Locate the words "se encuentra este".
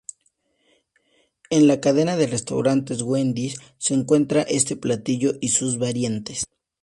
3.77-4.75